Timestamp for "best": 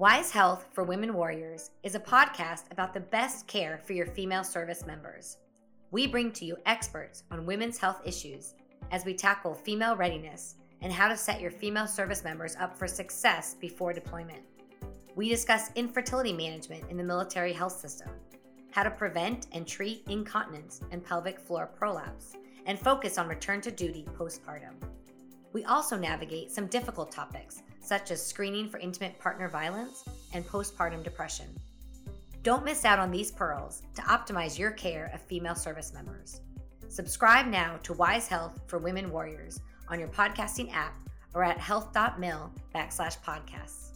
3.00-3.46